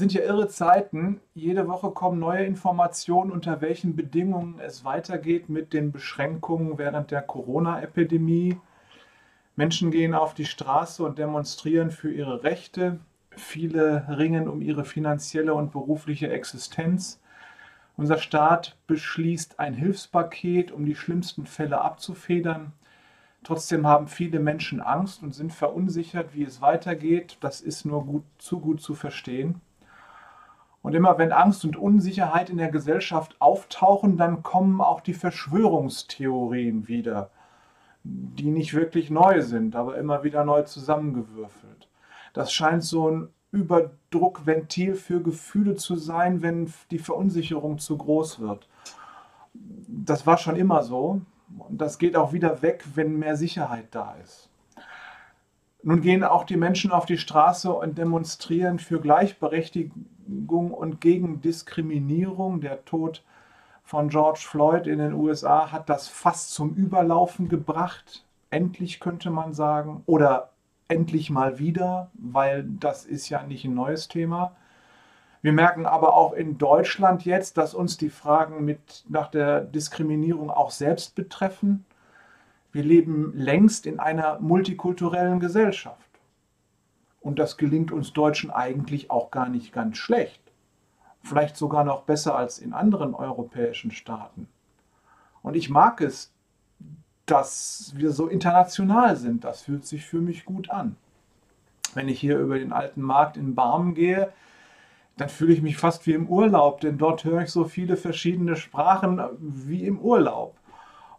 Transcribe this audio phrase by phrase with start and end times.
[0.00, 1.20] Sind ja irre Zeiten.
[1.34, 7.20] Jede Woche kommen neue Informationen, unter welchen Bedingungen es weitergeht mit den Beschränkungen während der
[7.20, 8.58] Corona-Epidemie.
[9.56, 12.98] Menschen gehen auf die Straße und demonstrieren für ihre Rechte.
[13.32, 17.20] Viele ringen um ihre finanzielle und berufliche Existenz.
[17.98, 22.72] Unser Staat beschließt ein Hilfspaket, um die schlimmsten Fälle abzufedern.
[23.44, 27.36] Trotzdem haben viele Menschen Angst und sind verunsichert, wie es weitergeht.
[27.40, 29.60] Das ist nur gut, zu gut zu verstehen.
[30.82, 36.88] Und immer wenn Angst und Unsicherheit in der Gesellschaft auftauchen, dann kommen auch die Verschwörungstheorien
[36.88, 37.30] wieder,
[38.02, 41.88] die nicht wirklich neu sind, aber immer wieder neu zusammengewürfelt.
[42.32, 48.68] Das scheint so ein Überdruckventil für Gefühle zu sein, wenn die Verunsicherung zu groß wird.
[49.52, 51.20] Das war schon immer so
[51.58, 54.48] und das geht auch wieder weg, wenn mehr Sicherheit da ist.
[55.82, 60.06] Nun gehen auch die Menschen auf die Straße und demonstrieren für Gleichberechtigung
[60.72, 62.60] und gegen Diskriminierung.
[62.60, 63.22] Der Tod
[63.84, 68.24] von George Floyd in den USA hat das fast zum Überlaufen gebracht.
[68.50, 70.02] Endlich könnte man sagen.
[70.06, 70.50] Oder
[70.88, 74.56] endlich mal wieder, weil das ist ja nicht ein neues Thema.
[75.42, 80.50] Wir merken aber auch in Deutschland jetzt, dass uns die Fragen mit nach der Diskriminierung
[80.50, 81.86] auch selbst betreffen.
[82.72, 86.09] Wir leben längst in einer multikulturellen Gesellschaft.
[87.20, 90.40] Und das gelingt uns Deutschen eigentlich auch gar nicht ganz schlecht.
[91.22, 94.48] Vielleicht sogar noch besser als in anderen europäischen Staaten.
[95.42, 96.32] Und ich mag es,
[97.26, 99.44] dass wir so international sind.
[99.44, 100.96] Das fühlt sich für mich gut an.
[101.94, 104.32] Wenn ich hier über den alten Markt in Barmen gehe,
[105.16, 108.56] dann fühle ich mich fast wie im Urlaub, denn dort höre ich so viele verschiedene
[108.56, 110.56] Sprachen wie im Urlaub.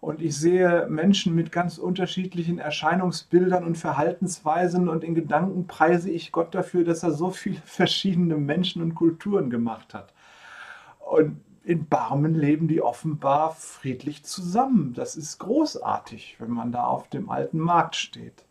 [0.01, 6.31] Und ich sehe Menschen mit ganz unterschiedlichen Erscheinungsbildern und Verhaltensweisen und in Gedanken preise ich
[6.31, 10.11] Gott dafür, dass er so viele verschiedene Menschen und Kulturen gemacht hat.
[10.99, 14.93] Und in Barmen leben die offenbar friedlich zusammen.
[14.95, 18.43] Das ist großartig, wenn man da auf dem alten Markt steht.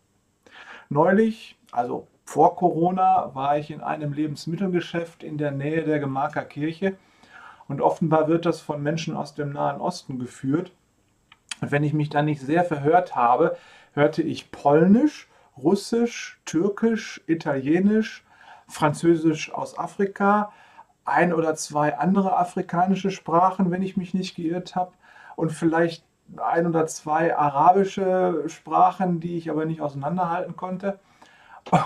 [0.87, 6.95] Neulich, also vor Corona, war ich in einem Lebensmittelgeschäft in der Nähe der Gemarker Kirche
[7.67, 10.71] und offenbar wird das von Menschen aus dem Nahen Osten geführt.
[11.61, 13.55] Und wenn ich mich da nicht sehr verhört habe,
[13.93, 18.25] hörte ich Polnisch, Russisch, Türkisch, Italienisch,
[18.67, 20.51] Französisch aus Afrika,
[21.05, 24.91] ein oder zwei andere afrikanische Sprachen, wenn ich mich nicht geirrt habe,
[25.35, 26.03] und vielleicht
[26.37, 30.99] ein oder zwei arabische Sprachen, die ich aber nicht auseinanderhalten konnte.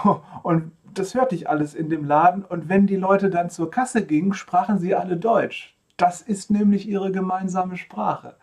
[0.44, 2.44] Und das hörte ich alles in dem Laden.
[2.44, 5.75] Und wenn die Leute dann zur Kasse gingen, sprachen sie alle Deutsch.
[5.97, 8.35] Das ist nämlich ihre gemeinsame Sprache.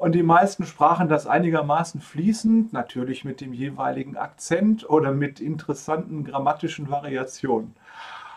[0.00, 6.24] Und die meisten sprachen das einigermaßen fließend, natürlich mit dem jeweiligen Akzent oder mit interessanten
[6.24, 7.74] grammatischen Variationen.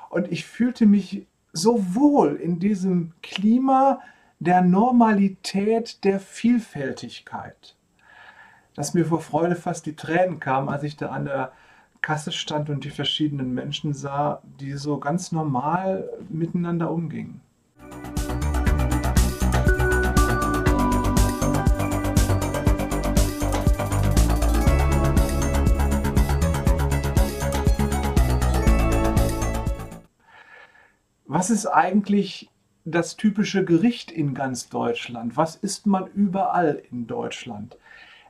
[0.09, 4.01] Und ich fühlte mich so wohl in diesem Klima
[4.39, 7.77] der Normalität, der Vielfältigkeit,
[8.75, 11.53] dass mir vor Freude fast die Tränen kamen, als ich da an der
[12.01, 17.39] Kasse stand und die verschiedenen Menschen sah, die so ganz normal miteinander umgingen.
[31.33, 32.51] Was ist eigentlich
[32.85, 35.35] das typische Gericht in ganz Deutschland?
[35.35, 37.75] Was isst man überall in Deutschland?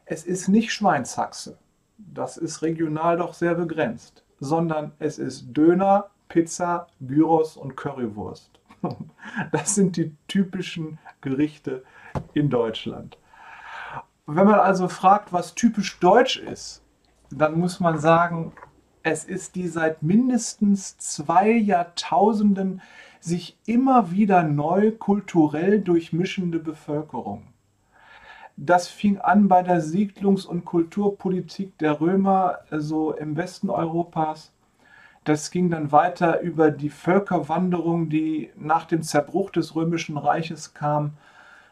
[0.06, 1.58] Es ist nicht Schweinshaxe.
[1.98, 4.24] Das ist regional doch sehr begrenzt.
[4.40, 8.52] Sondern es ist Döner, Pizza, Gyros und Currywurst.
[9.52, 11.84] Das sind die typischen Gerichte
[12.34, 13.18] in Deutschland.
[14.28, 16.82] Wenn man also fragt, was typisch deutsch ist,
[17.30, 18.54] dann muss man sagen,
[19.04, 22.82] es ist die seit mindestens zwei Jahrtausenden
[23.20, 27.44] sich immer wieder neu kulturell durchmischende Bevölkerung.
[28.56, 34.52] Das fing an bei der Siedlungs- und Kulturpolitik der Römer, so im Westen Europas.
[35.24, 41.14] Das ging dann weiter über die Völkerwanderung, die nach dem Zerbruch des Römischen Reiches kam,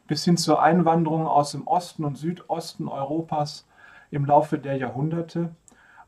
[0.07, 3.65] bis hin zur Einwanderung aus dem Osten und Südosten Europas
[4.09, 5.51] im Laufe der Jahrhunderte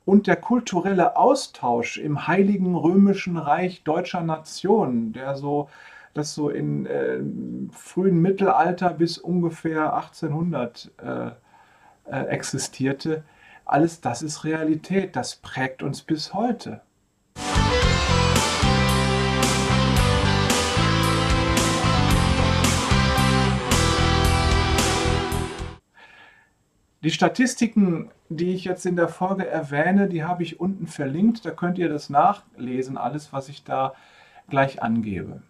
[0.06, 5.70] und der kulturelle Austausch im Heiligen Römischen Reich deutscher Nationen, der so
[6.14, 7.20] das so in äh,
[7.72, 11.32] frühen Mittelalter bis ungefähr 1800 äh,
[12.06, 13.24] äh, existierte,
[13.66, 16.82] alles das ist Realität, das prägt uns bis heute.
[27.04, 31.46] Die Statistiken, die ich jetzt in der Folge erwähne, die habe ich unten verlinkt.
[31.46, 33.94] Da könnt ihr das nachlesen, alles, was ich da
[34.48, 35.42] gleich angebe.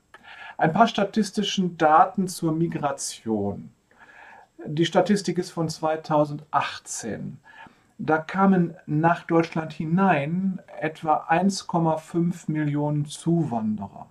[0.58, 3.70] Ein paar statistischen Daten zur Migration.
[4.66, 7.38] Die Statistik ist von 2018.
[8.00, 14.08] Da kamen nach Deutschland hinein etwa 1,5 Millionen Zuwanderer.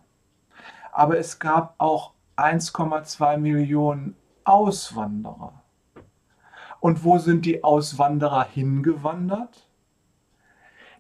[0.93, 4.15] Aber es gab auch 1,2 Millionen
[4.45, 5.62] Auswanderer.
[6.83, 9.69] Und wo sind die Auswanderer hingewandert?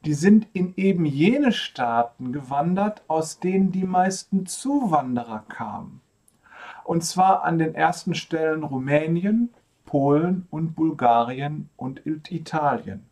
[0.05, 6.01] Die sind in eben jene Staaten gewandert, aus denen die meisten Zuwanderer kamen.
[6.85, 9.51] Und zwar an den ersten Stellen Rumänien,
[9.85, 13.05] Polen und Bulgarien und Italien.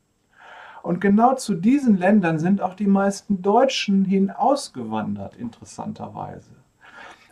[0.85, 6.55] Und genau zu diesen Ländern sind auch die meisten Deutschen hin ausgewandert, interessanterweise.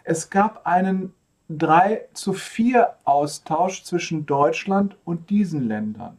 [0.03, 1.15] Es gab einen
[1.49, 6.17] 3 zu 4 Austausch zwischen Deutschland und diesen Ländern.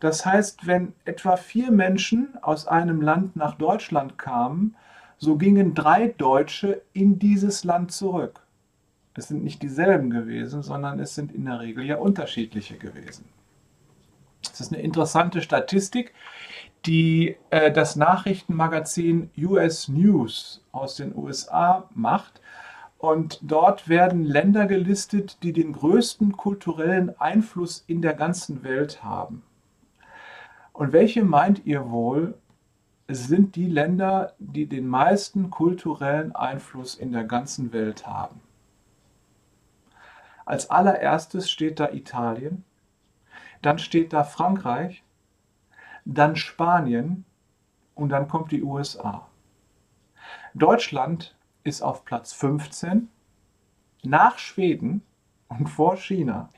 [0.00, 4.74] Das heißt, wenn etwa vier Menschen aus einem Land nach Deutschland kamen,
[5.18, 8.40] so gingen drei Deutsche in dieses Land zurück.
[9.14, 13.26] Es sind nicht dieselben gewesen, sondern es sind in der Regel ja unterschiedliche gewesen.
[14.42, 16.12] Das ist eine interessante Statistik,
[16.84, 22.40] die äh, das Nachrichtenmagazin US News aus den USA macht.
[23.02, 29.42] Und dort werden Länder gelistet, die den größten kulturellen Einfluss in der ganzen Welt haben.
[30.72, 32.38] Und welche meint ihr wohl,
[33.08, 38.40] sind die Länder, die den meisten kulturellen Einfluss in der ganzen Welt haben?
[40.44, 42.62] Als allererstes steht da Italien,
[43.62, 45.02] dann steht da Frankreich,
[46.04, 47.24] dann Spanien
[47.96, 49.26] und dann kommt die USA.
[50.54, 51.34] Deutschland
[51.64, 53.08] ist auf Platz 15
[54.02, 55.02] nach Schweden
[55.48, 56.48] und vor China.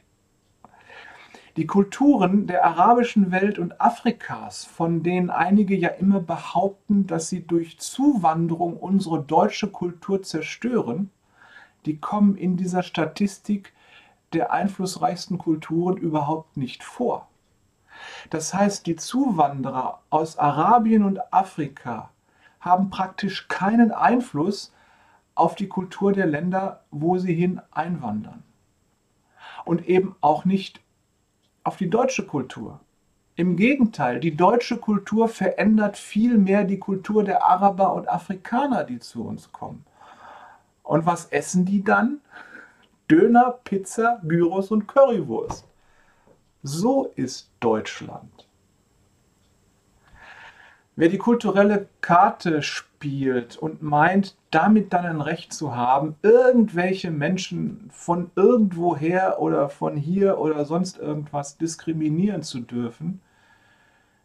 [1.57, 7.47] Die Kulturen der arabischen Welt und Afrikas, von denen einige ja immer behaupten, dass sie
[7.47, 11.11] durch Zuwanderung unsere deutsche Kultur zerstören,
[11.87, 13.73] die kommen in dieser Statistik
[14.33, 17.29] der einflussreichsten Kulturen überhaupt nicht vor.
[18.31, 22.11] Das heißt, die Zuwanderer aus Arabien und Afrika
[22.59, 24.74] haben praktisch keinen Einfluss
[25.35, 28.43] auf die Kultur der Länder, wo sie hin einwandern.
[29.65, 30.81] Und eben auch nicht
[31.65, 32.81] auf die deutsche Kultur.
[33.37, 39.01] Im Gegenteil, die deutsche Kultur verändert viel mehr die Kultur der Araber und Afrikaner, die
[39.01, 39.85] zu uns kommen.
[40.85, 42.21] Und was essen die dann?
[43.11, 45.67] Döner, Pizza, Gyros und Currywurst.
[46.63, 48.49] So ist Deutschland.
[50.97, 57.89] Wer die kulturelle Karte spielt und meint, damit dann ein Recht zu haben, irgendwelche Menschen
[57.91, 63.21] von irgendwoher oder von hier oder sonst irgendwas diskriminieren zu dürfen,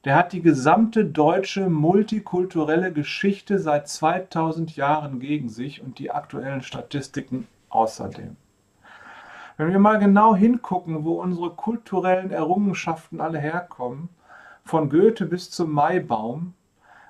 [0.06, 6.62] der hat die gesamte deutsche multikulturelle Geschichte seit 2000 Jahren gegen sich und die aktuellen
[6.62, 8.36] Statistiken außerdem.
[9.58, 14.10] Wenn wir mal genau hingucken, wo unsere kulturellen Errungenschaften alle herkommen,
[14.64, 16.54] von Goethe bis zum Maibaum,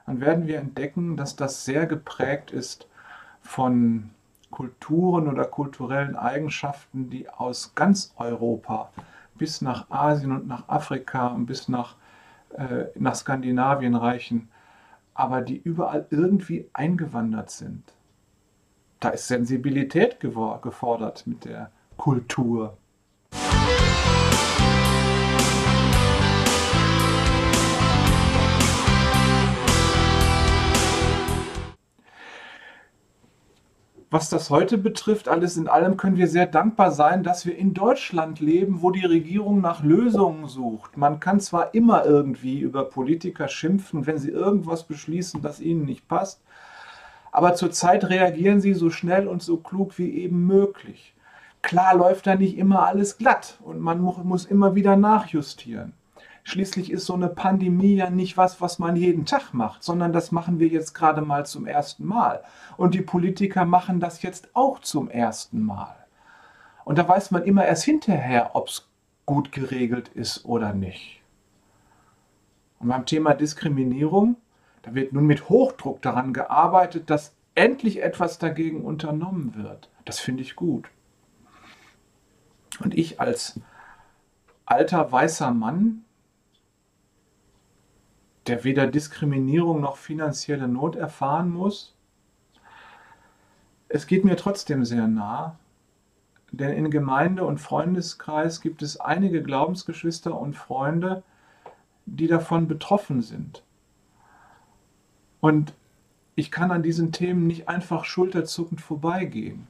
[0.10, 2.88] dann werden wir entdecken, dass das sehr geprägt ist
[3.44, 4.10] von
[4.50, 8.90] Kulturen oder kulturellen Eigenschaften, die aus ganz Europa
[9.36, 11.96] bis nach Asien und nach Afrika und bis nach,
[12.58, 14.50] äh, nach Skandinavien reichen,
[15.14, 17.84] aber die überall irgendwie eingewandert sind.
[19.00, 22.76] Da ist Sensibilität gefordert mit der Kultur.
[34.12, 37.76] Was das heute betrifft, alles in allem können wir sehr dankbar sein, dass wir in
[37.76, 40.98] Deutschland leben, wo die Regierung nach Lösungen sucht.
[40.98, 46.08] Man kann zwar immer irgendwie über Politiker schimpfen, wenn sie irgendwas beschließen, das ihnen nicht
[46.08, 46.42] passt,
[47.32, 51.14] aber zurzeit reagieren sie so schnell und so klug wie eben möglich.
[51.62, 55.94] Klar läuft da nicht immer alles glatt und man muss immer wieder nachjustieren.
[56.50, 60.32] Schließlich ist so eine Pandemie ja nicht was, was man jeden Tag macht, sondern das
[60.32, 62.44] machen wir jetzt gerade mal zum ersten Mal.
[62.76, 65.96] Und die Politiker machen das jetzt auch zum ersten Mal.
[66.86, 68.90] Und da weiß man immer erst hinterher, ob es
[69.28, 71.22] gut geregelt ist oder nicht.
[72.80, 74.36] Und beim Thema Diskriminierung,
[74.82, 79.92] da wird nun mit Hochdruck daran gearbeitet, dass endlich etwas dagegen unternommen wird.
[80.04, 80.90] Das finde ich gut.
[82.84, 83.60] Und ich als
[84.66, 86.06] alter weißer Mann
[88.50, 91.96] der weder Diskriminierung noch finanzielle Not erfahren muss.
[93.88, 95.58] Es geht mir trotzdem sehr nah,
[96.52, 101.22] denn in Gemeinde und Freundeskreis gibt es einige Glaubensgeschwister und Freunde,
[102.08, 103.64] die davon betroffen sind.
[105.42, 105.76] Und
[106.34, 109.68] ich kann an diesen Themen nicht einfach schulterzuckend vorbeigehen,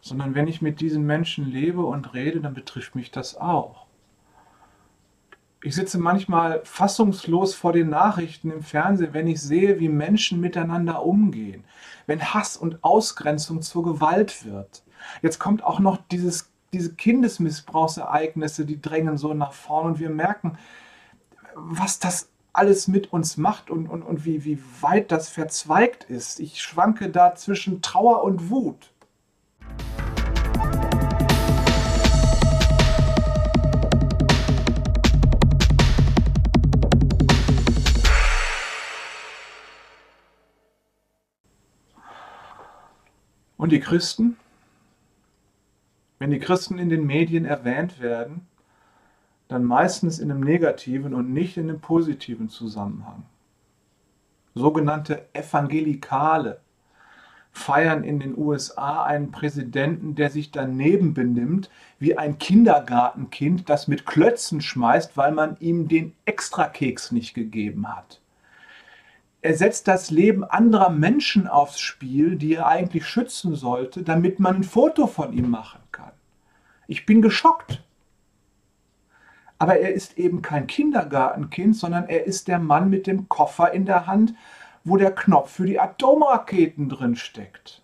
[0.00, 3.87] sondern wenn ich mit diesen Menschen lebe und rede, dann betrifft mich das auch.
[5.62, 11.04] Ich sitze manchmal fassungslos vor den Nachrichten im Fernsehen, wenn ich sehe, wie Menschen miteinander
[11.04, 11.64] umgehen,
[12.06, 14.84] wenn Hass und Ausgrenzung zur Gewalt wird.
[15.20, 20.58] Jetzt kommt auch noch dieses, diese Kindesmissbrauchsereignisse, die drängen so nach vorn und wir merken,
[21.54, 26.38] was das alles mit uns macht und, und, und wie, wie weit das verzweigt ist.
[26.38, 28.92] Ich schwanke da zwischen Trauer und Wut.
[43.58, 44.38] Und die Christen?
[46.18, 48.46] Wenn die Christen in den Medien erwähnt werden,
[49.48, 53.24] dann meistens in einem negativen und nicht in einem positiven Zusammenhang.
[54.54, 56.60] Sogenannte Evangelikale
[57.50, 64.06] feiern in den USA einen Präsidenten, der sich daneben benimmt, wie ein Kindergartenkind, das mit
[64.06, 68.20] Klötzen schmeißt, weil man ihm den Extrakeks nicht gegeben hat.
[69.40, 74.56] Er setzt das Leben anderer Menschen aufs Spiel, die er eigentlich schützen sollte, damit man
[74.56, 76.12] ein Foto von ihm machen kann.
[76.88, 77.84] Ich bin geschockt.
[79.58, 83.86] Aber er ist eben kein Kindergartenkind, sondern er ist der Mann mit dem Koffer in
[83.86, 84.34] der Hand,
[84.84, 87.82] wo der Knopf für die Atomraketen drin steckt.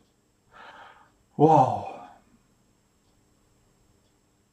[1.36, 1.90] Wow.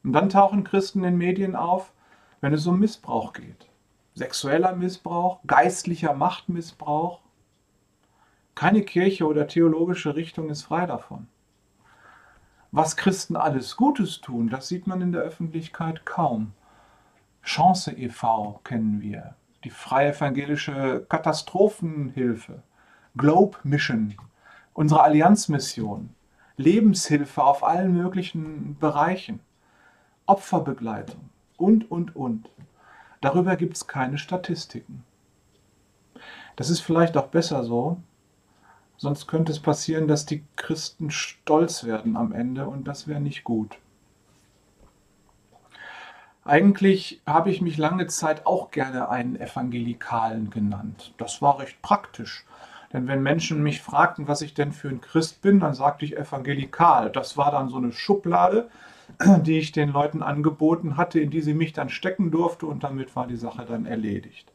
[0.04, 1.92] Und dann tauchen Christen in Medien auf,
[2.40, 3.68] wenn es um Missbrauch geht.
[4.14, 7.20] Sexueller Missbrauch, geistlicher Machtmissbrauch.
[8.54, 11.28] Keine Kirche oder theologische Richtung ist frei davon.
[12.70, 16.52] Was Christen alles Gutes tun, das sieht man in der Öffentlichkeit kaum.
[17.42, 18.60] Chance e.V.
[18.64, 22.62] kennen wir, die freie evangelische Katastrophenhilfe,
[23.16, 24.14] Globe Mission,
[24.74, 26.14] unsere Allianzmission,
[26.56, 29.40] Lebenshilfe auf allen möglichen Bereichen,
[30.26, 32.48] Opferbegleitung und, und, und.
[33.22, 35.04] Darüber gibt es keine Statistiken.
[36.56, 37.96] Das ist vielleicht auch besser so,
[38.98, 43.44] sonst könnte es passieren, dass die Christen stolz werden am Ende und das wäre nicht
[43.44, 43.78] gut.
[46.44, 51.14] Eigentlich habe ich mich lange Zeit auch gerne einen Evangelikalen genannt.
[51.16, 52.44] Das war recht praktisch.
[52.92, 56.16] Denn wenn Menschen mich fragten, was ich denn für ein Christ bin, dann sagte ich
[56.16, 57.10] evangelikal.
[57.10, 58.68] Das war dann so eine Schublade,
[59.44, 63.14] die ich den Leuten angeboten hatte, in die sie mich dann stecken durfte und damit
[63.16, 64.52] war die Sache dann erledigt.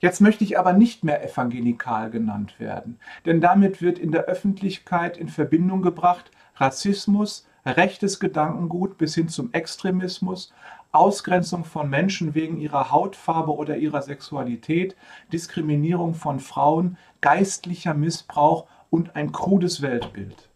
[0.00, 5.16] Jetzt möchte ich aber nicht mehr evangelikal genannt werden, denn damit wird in der Öffentlichkeit
[5.16, 10.52] in Verbindung gebracht Rassismus, rechtes Gedankengut bis hin zum Extremismus,
[10.92, 14.96] Ausgrenzung von Menschen wegen ihrer Hautfarbe oder ihrer Sexualität,
[15.32, 20.48] Diskriminierung von Frauen, geistlicher Missbrauch und ein krudes Weltbild.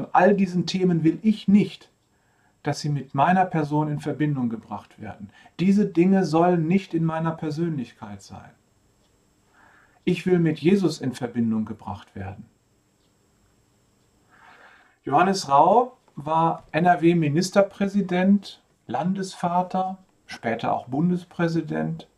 [0.00, 1.90] Von all diesen Themen will ich nicht,
[2.62, 5.28] dass sie mit meiner Person in Verbindung gebracht werden.
[5.58, 8.48] Diese Dinge sollen nicht in meiner Persönlichkeit sein.
[10.04, 12.46] Ich will mit Jesus in Verbindung gebracht werden.
[15.04, 22.08] Johannes Rau war NRW-Ministerpräsident, Landesvater, später auch Bundespräsident.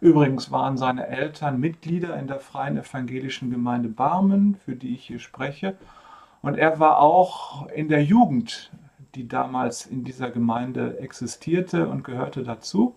[0.00, 5.20] Übrigens waren seine Eltern Mitglieder in der Freien Evangelischen Gemeinde Barmen, für die ich hier
[5.20, 5.76] spreche.
[6.42, 8.72] Und er war auch in der Jugend,
[9.14, 12.96] die damals in dieser Gemeinde existierte und gehörte dazu.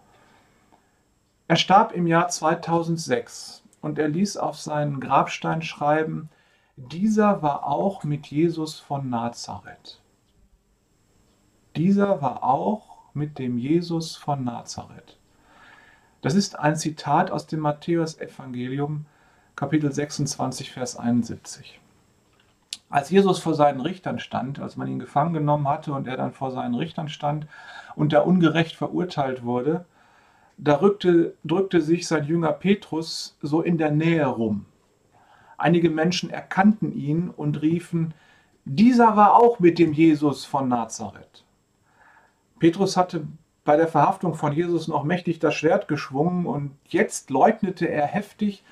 [1.48, 6.30] Er starb im Jahr 2006 und er ließ auf seinen Grabstein schreiben,
[6.76, 10.02] dieser war auch mit Jesus von Nazareth.
[11.76, 15.18] Dieser war auch mit dem Jesus von Nazareth.
[16.22, 19.06] Das ist ein Zitat aus dem Matthäusevangelium,
[19.56, 21.80] Kapitel 26, Vers 71.
[22.90, 26.34] Als Jesus vor seinen Richtern stand, als man ihn gefangen genommen hatte und er dann
[26.34, 27.48] vor seinen Richtern stand
[27.96, 29.86] und da ungerecht verurteilt wurde,
[30.58, 34.66] da rückte, drückte sich sein Jünger Petrus so in der Nähe rum.
[35.58, 38.14] Einige Menschen erkannten ihn und riefen,
[38.66, 41.44] dieser war auch mit dem Jesus von Nazareth.
[42.60, 43.28] Petrus hatte
[43.64, 48.64] bei der Verhaftung von Jesus noch mächtig das Schwert geschwungen und jetzt leugnete er heftig,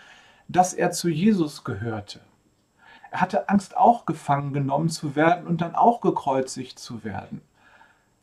[0.48, 2.22] dass er zu Jesus gehörte.
[3.14, 7.42] Er hatte Angst, auch gefangen genommen zu werden und dann auch gekreuzigt zu werden.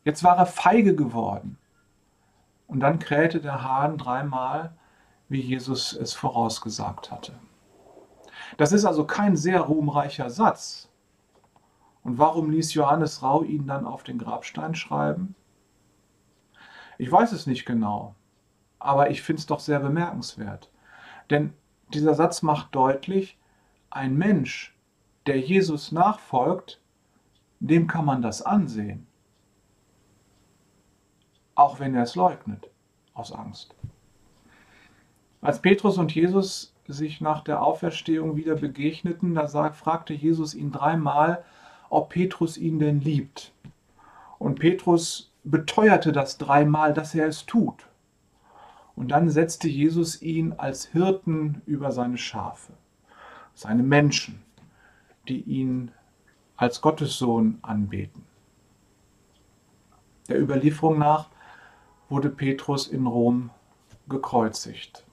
[0.03, 1.57] Jetzt war er feige geworden.
[2.67, 4.73] Und dann krähte der Hahn dreimal,
[5.29, 7.31] wie Jesus es vorausgesagt hatte.
[8.57, 10.89] Das ist also kein sehr ruhmreicher Satz.
[12.03, 15.35] Und warum ließ Johannes Rau ihn dann auf den Grabstein schreiben?
[16.97, 18.13] Ich weiß es nicht genau,
[18.77, 20.69] aber ich finde es doch sehr bemerkenswert.
[21.29, 21.53] Denn
[21.93, 23.37] dieser Satz macht deutlich,
[23.89, 24.75] ein Mensch,
[25.27, 26.79] der Jesus nachfolgt,
[27.59, 29.07] dem kann man das ansehen.
[31.55, 32.69] Auch wenn er es leugnet,
[33.13, 33.75] aus Angst.
[35.41, 41.43] Als Petrus und Jesus sich nach der Auferstehung wieder begegneten, da fragte Jesus ihn dreimal,
[41.89, 43.51] ob Petrus ihn denn liebt.
[44.39, 47.87] Und Petrus beteuerte das dreimal, dass er es tut.
[48.95, 52.73] Und dann setzte Jesus ihn als Hirten über seine Schafe,
[53.53, 54.43] seine Menschen,
[55.31, 55.91] die ihn
[56.57, 58.25] als Gottessohn anbeten.
[60.27, 61.29] Der Überlieferung nach
[62.09, 63.49] wurde Petrus in Rom
[64.09, 65.05] gekreuzigt.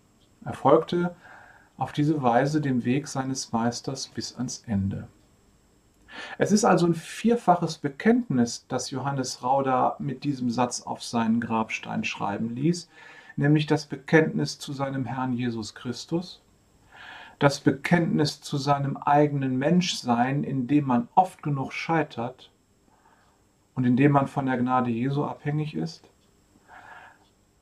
[0.44, 1.14] Er folgte
[1.76, 5.06] auf diese Weise dem Weg seines Meisters bis ans Ende.
[6.36, 12.02] Es ist also ein vierfaches Bekenntnis, das Johannes Rauda mit diesem Satz auf seinen Grabstein
[12.02, 12.88] schreiben ließ,
[13.36, 16.42] nämlich das Bekenntnis zu seinem Herrn Jesus Christus,
[17.38, 22.50] das Bekenntnis zu seinem eigenen Menschsein, in dem man oft genug scheitert
[23.74, 26.10] und in dem man von der Gnade Jesu abhängig ist,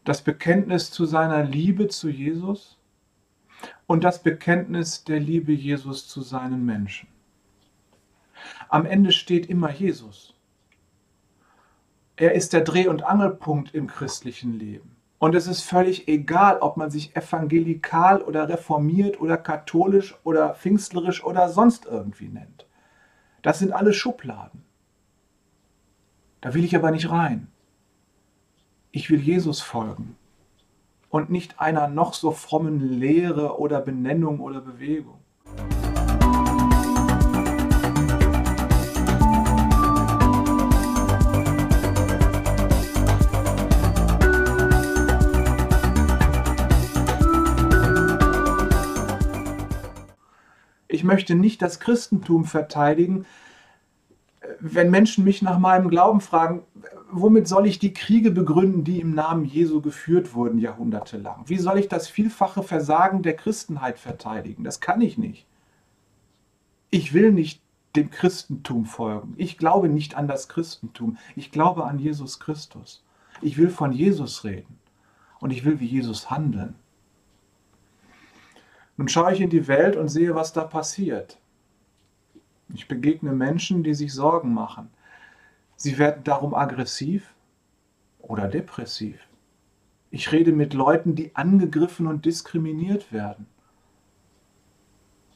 [0.05, 2.79] das Bekenntnis zu seiner Liebe zu Jesus
[3.87, 7.09] und das Bekenntnis der Liebe Jesus zu seinen Menschen.
[8.69, 10.35] Am Ende steht immer Jesus.
[12.17, 14.96] Er ist der Dreh- und Angelpunkt im christlichen Leben.
[15.27, 21.25] Und es ist völlig egal, ob man sich evangelikal oder reformiert oder katholisch oder pfingstlerisch
[21.25, 22.69] oder sonst irgendwie nennt.
[23.43, 24.63] Das sind alle Schubladen.
[26.41, 27.49] Da will ich aber nicht rein.
[28.93, 30.15] Ich will Jesus folgen
[31.09, 35.19] und nicht einer noch so frommen Lehre oder Benennung oder Bewegung.
[51.07, 53.25] Möchte nicht das Christentum verteidigen.
[54.61, 56.63] Wenn Menschen mich nach meinem Glauben fragen,
[57.11, 61.45] womit soll ich die Kriege begründen, die im Namen Jesu geführt wurden, jahrhundertelang?
[61.47, 64.65] Wie soll ich das vielfache Versagen der Christenheit verteidigen?
[64.65, 65.47] Das kann ich nicht.
[66.91, 67.61] Ich will nicht
[67.97, 69.35] dem Christentum folgen.
[69.37, 71.17] Ich glaube nicht an das Christentum.
[71.35, 73.03] Ich glaube an Jesus Christus.
[73.43, 74.79] Ich will von Jesus reden.
[75.41, 76.75] Und ich will wie Jesus handeln.
[78.97, 81.39] Nun schaue ich in die Welt und sehe, was da passiert.
[82.75, 84.91] Ich begegne Menschen, die sich Sorgen machen.
[85.77, 87.35] Sie werden darum aggressiv
[88.19, 89.29] oder depressiv.
[90.11, 93.47] Ich rede mit Leuten, die angegriffen und diskriminiert werden.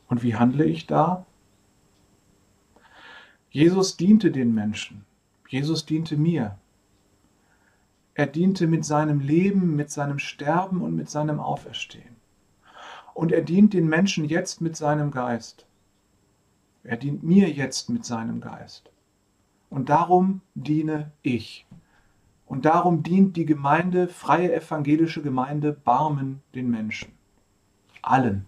[0.09, 1.27] Und wie handle ich da?
[3.51, 5.05] Jesus diente den Menschen.
[5.49, 6.57] Jesus diente mir.
[8.15, 12.20] Er diente mit seinem Leben, mit seinem Sterben und mit seinem Auferstehen.
[13.21, 15.67] Und er dient den Menschen jetzt mit seinem Geist.
[16.85, 18.91] Er dient mir jetzt mit seinem Geist.
[19.69, 21.67] Und darum diene ich.
[22.47, 27.13] Und darum dient die Gemeinde, freie evangelische Gemeinde, Barmen den Menschen.
[28.01, 28.47] Allen.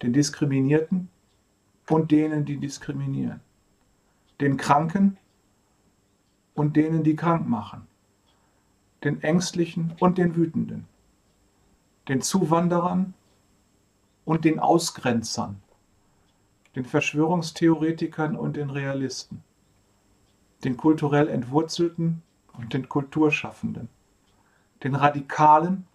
[0.00, 1.10] Den Diskriminierten
[1.90, 3.40] und denen, die diskriminieren.
[4.40, 5.18] Den Kranken
[6.54, 7.86] und denen, die krank machen.
[9.04, 10.86] Den Ängstlichen und den Wütenden.
[12.08, 13.12] Den Zuwanderern
[14.24, 15.60] und den Ausgrenzern,
[16.76, 19.42] den Verschwörungstheoretikern und den Realisten,
[20.64, 22.22] den kulturell Entwurzelten
[22.54, 23.88] und den Kulturschaffenden,
[24.84, 25.86] den Radikalen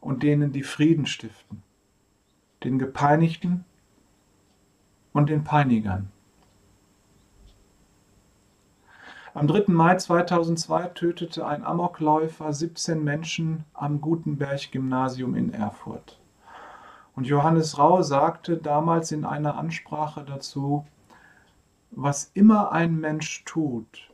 [0.00, 1.62] und denen, die Frieden stiften,
[2.64, 3.64] den Gepeinigten
[5.12, 6.10] und den Peinigern.
[9.34, 9.64] Am 3.
[9.68, 16.21] Mai 2002 tötete ein Amokläufer 17 Menschen am Gutenberg-Gymnasium in Erfurt.
[17.14, 20.86] Und Johannes Rau sagte damals in einer Ansprache dazu,
[21.90, 24.10] was immer ein Mensch tut,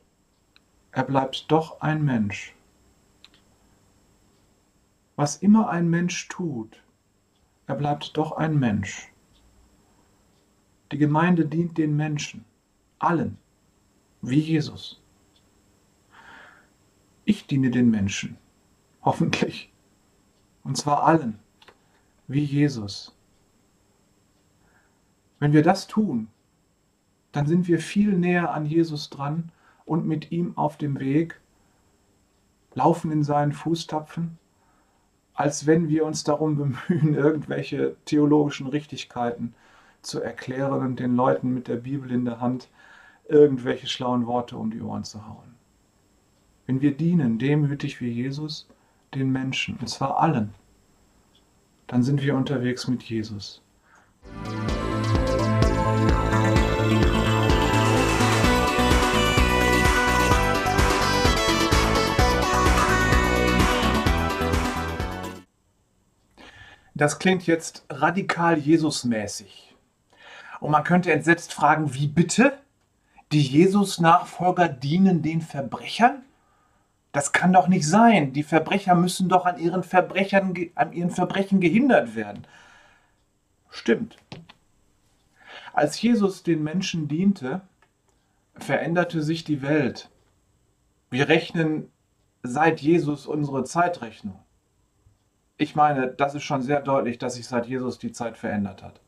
[0.91, 2.53] er bleibt doch ein Mensch.
[5.15, 6.83] Was immer ein Mensch tut,
[7.67, 9.11] er bleibt doch ein Mensch.
[10.91, 12.43] Die Gemeinde dient den Menschen,
[12.97, 13.37] allen,
[14.21, 15.01] wie Jesus.
[17.23, 18.37] Ich diene den Menschen,
[19.03, 19.71] hoffentlich,
[20.63, 21.39] und zwar allen
[22.29, 23.13] wie Jesus.
[25.39, 26.29] Wenn wir das tun,
[27.31, 29.51] dann sind wir viel näher an Jesus dran
[29.85, 31.39] und mit ihm auf dem Weg,
[32.75, 34.37] laufen in seinen Fußtapfen,
[35.33, 36.55] als wenn wir uns darum
[36.87, 39.55] bemühen, irgendwelche theologischen Richtigkeiten
[40.01, 42.69] zu erklären und den Leuten mit der Bibel in der Hand
[43.27, 45.55] irgendwelche schlauen Worte um die Ohren zu hauen.
[46.67, 48.67] Wenn wir dienen, demütig wie Jesus,
[49.15, 50.53] den Menschen, und zwar allen,
[51.89, 53.61] dann sind wir unterwegs mit Jesus.
[66.93, 69.75] Das klingt jetzt radikal Jesusmäßig.
[70.59, 72.59] Und man könnte entsetzt fragen, wie bitte?
[73.31, 76.23] Die Jesus-Nachfolger dienen den Verbrechern?
[77.11, 78.33] Das kann doch nicht sein.
[78.33, 82.45] Die Verbrecher müssen doch an ihren, Verbrechern, an ihren Verbrechen gehindert werden.
[83.69, 84.17] Stimmt.
[85.73, 87.61] Als Jesus den Menschen diente,
[88.55, 90.09] veränderte sich die Welt.
[91.09, 91.91] Wir rechnen
[92.43, 94.39] seit Jesus unsere Zeitrechnung.
[95.57, 99.01] Ich meine, das ist schon sehr deutlich, dass sich seit Jesus die Zeit verändert hat.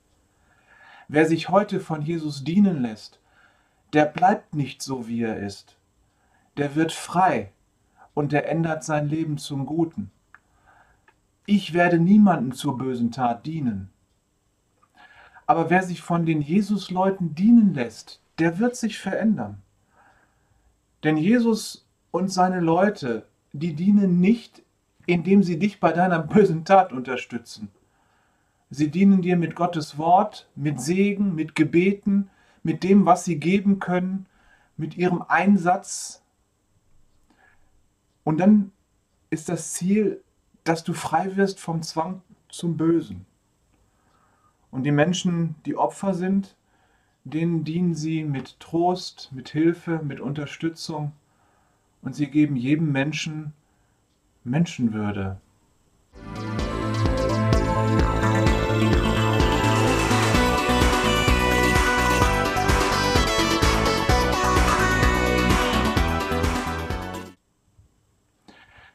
[1.08, 3.20] Wer sich heute von Jesus dienen lässt,
[3.94, 5.76] der bleibt nicht so, wie er ist.
[6.58, 7.52] Der wird frei
[8.14, 10.12] und der ändert sein Leben zum Guten.
[11.46, 13.90] Ich werde niemanden zur bösen Tat dienen.
[15.46, 19.62] Aber wer sich von den Jesusleuten dienen lässt, der wird sich verändern.
[21.04, 24.64] Denn Jesus und seine Leute, die dienen nicht
[25.06, 27.70] indem sie dich bei deiner bösen Tat unterstützen.
[28.70, 32.30] Sie dienen dir mit Gottes Wort, mit Segen, mit Gebeten,
[32.64, 34.28] mit dem, was sie geben können,
[34.78, 36.21] mit ihrem Einsatz.
[38.24, 38.72] Und dann
[39.30, 40.22] ist das Ziel,
[40.64, 43.26] dass du frei wirst vom Zwang zum Bösen.
[44.70, 46.56] Und die Menschen, die Opfer sind,
[47.24, 51.12] denen dienen sie mit Trost, mit Hilfe, mit Unterstützung.
[52.02, 53.54] Und sie geben jedem Menschen
[54.44, 55.40] Menschenwürde.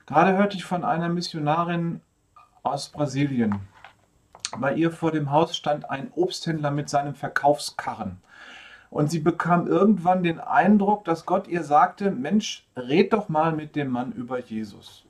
[0.07, 2.01] Gerade hörte ich von einer Missionarin
[2.63, 3.61] aus Brasilien.
[4.57, 8.19] Bei ihr vor dem Haus stand ein Obsthändler mit seinem Verkaufskarren.
[8.89, 13.75] Und sie bekam irgendwann den Eindruck, dass Gott ihr sagte, Mensch, red doch mal mit
[13.75, 15.05] dem Mann über Jesus.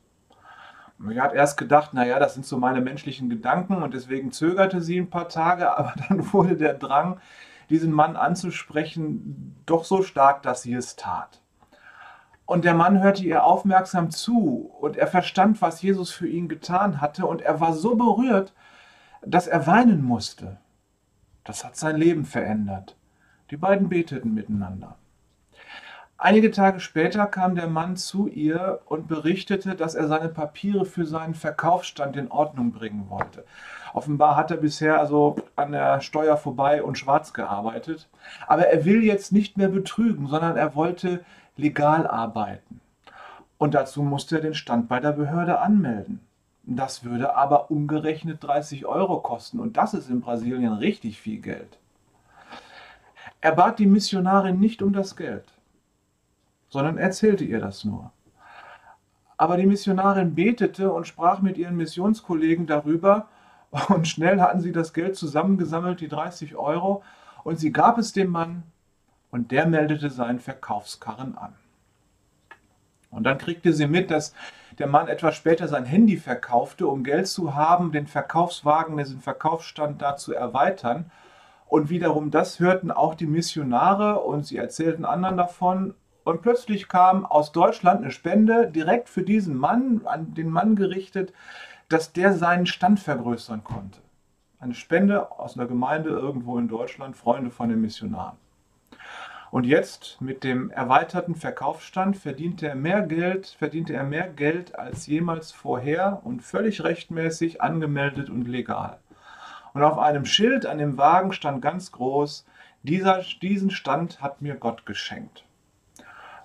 [0.98, 4.98] Sie hat erst gedacht, naja, das sind so meine menschlichen Gedanken und deswegen zögerte sie
[4.98, 7.20] ein paar Tage, aber dann wurde der Drang,
[7.68, 11.40] diesen Mann anzusprechen, doch so stark, dass sie es tat.
[12.46, 17.00] Und der Mann hörte ihr aufmerksam zu und er verstand, was Jesus für ihn getan
[17.00, 18.52] hatte und er war so berührt,
[19.24, 20.58] dass er weinen musste.
[21.42, 22.96] Das hat sein Leben verändert.
[23.50, 24.96] Die beiden beteten miteinander.
[26.18, 31.04] Einige Tage später kam der Mann zu ihr und berichtete, dass er seine Papiere für
[31.04, 33.44] seinen Verkaufsstand in Ordnung bringen wollte.
[33.92, 38.08] Offenbar hat er bisher also an der Steuer vorbei und schwarz gearbeitet.
[38.46, 41.22] Aber er will jetzt nicht mehr betrügen, sondern er wollte
[41.56, 42.80] legal arbeiten.
[43.58, 46.20] Und dazu musste er den Stand bei der Behörde anmelden.
[46.62, 51.78] Das würde aber umgerechnet 30 Euro kosten und das ist in Brasilien richtig viel Geld.
[53.40, 55.44] Er bat die Missionarin nicht um das Geld
[56.68, 58.12] sondern erzählte ihr das nur.
[59.38, 63.28] Aber die Missionarin betete und sprach mit ihren Missionskollegen darüber,
[63.88, 67.02] und schnell hatten sie das Geld zusammengesammelt, die 30 Euro,
[67.44, 68.62] und sie gab es dem Mann,
[69.30, 71.54] und der meldete seinen Verkaufskarren an.
[73.10, 74.34] Und dann kriegte sie mit, dass
[74.78, 80.02] der Mann etwas später sein Handy verkaufte, um Geld zu haben, den Verkaufswagen, diesen Verkaufsstand
[80.02, 81.10] da zu erweitern.
[81.66, 85.94] Und wiederum das hörten auch die Missionare und sie erzählten anderen davon
[86.26, 91.32] und plötzlich kam aus Deutschland eine Spende direkt für diesen Mann, an den Mann gerichtet,
[91.88, 94.00] dass der seinen Stand vergrößern konnte.
[94.58, 98.36] Eine Spende aus einer Gemeinde irgendwo in Deutschland, Freunde von den Missionaren.
[99.50, 105.06] Und jetzt mit dem erweiterten Verkaufsstand verdiente er mehr Geld, verdiente er mehr Geld als
[105.06, 108.98] jemals vorher und völlig rechtmäßig angemeldet und legal.
[109.72, 112.46] Und auf einem Schild an dem Wagen stand ganz groß,
[112.82, 115.44] dieser, diesen Stand hat mir Gott geschenkt.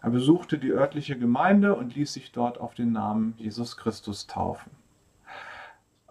[0.02, 4.72] Er besuchte die örtliche Gemeinde und ließ sich dort auf den Namen Jesus Christus taufen.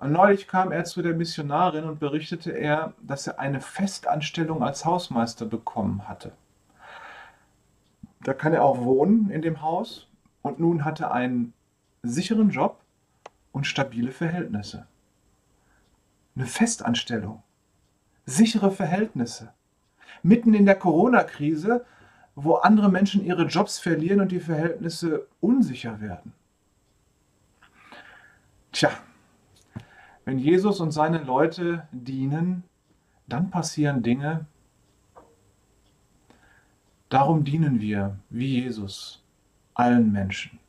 [0.03, 5.45] Neulich kam er zu der Missionarin und berichtete er, dass er eine Festanstellung als Hausmeister
[5.45, 6.33] bekommen hatte.
[8.23, 10.09] Da kann er auch wohnen in dem Haus
[10.43, 11.53] und nun hatte er einen
[12.03, 12.81] sicheren Job
[13.53, 14.87] und stabile Verhältnisse.
[16.37, 17.43] Eine Festanstellung,
[18.27, 19.53] sichere Verhältnisse.
[20.23, 21.85] Mitten in der Corona-Krise
[22.35, 26.33] wo andere Menschen ihre Jobs verlieren und die Verhältnisse unsicher werden.
[28.73, 28.91] Tja,
[30.25, 32.65] wenn Jesus und seine Leute dienen,
[33.27, 34.47] dann passieren Dinge.
[37.11, 39.21] Darum dienen wir, wie Jesus,
[39.75, 40.61] allen Menschen.